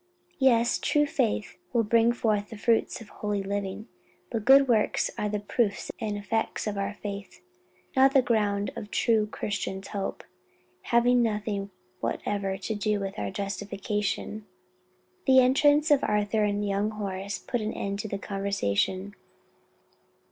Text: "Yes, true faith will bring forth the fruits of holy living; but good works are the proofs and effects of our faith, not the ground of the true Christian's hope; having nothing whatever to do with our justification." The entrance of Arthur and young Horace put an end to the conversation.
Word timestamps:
"Yes, 0.39 0.79
true 0.79 1.05
faith 1.05 1.59
will 1.73 1.83
bring 1.83 2.11
forth 2.11 2.49
the 2.49 2.57
fruits 2.57 3.01
of 3.01 3.09
holy 3.09 3.43
living; 3.43 3.87
but 4.31 4.45
good 4.45 4.67
works 4.67 5.11
are 5.15 5.29
the 5.29 5.39
proofs 5.39 5.91
and 5.99 6.17
effects 6.17 6.65
of 6.65 6.75
our 6.75 6.95
faith, 6.95 7.39
not 7.95 8.15
the 8.15 8.23
ground 8.23 8.69
of 8.75 8.85
the 8.85 8.89
true 8.89 9.27
Christian's 9.27 9.89
hope; 9.89 10.23
having 10.85 11.21
nothing 11.21 11.69
whatever 11.99 12.57
to 12.57 12.73
do 12.73 12.99
with 12.99 13.19
our 13.19 13.29
justification." 13.29 14.47
The 15.27 15.39
entrance 15.41 15.91
of 15.91 16.03
Arthur 16.03 16.45
and 16.45 16.67
young 16.67 16.89
Horace 16.89 17.37
put 17.37 17.61
an 17.61 17.71
end 17.73 17.99
to 17.99 18.07
the 18.07 18.17
conversation. 18.17 19.13